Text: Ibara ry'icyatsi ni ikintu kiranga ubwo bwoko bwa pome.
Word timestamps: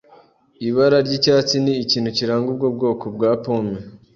Ibara 0.67 0.97
ry'icyatsi 1.05 1.55
ni 1.63 1.73
ikintu 1.83 2.09
kiranga 2.17 2.47
ubwo 2.53 2.67
bwoko 2.75 3.05
bwa 3.15 3.31
pome. 3.43 3.75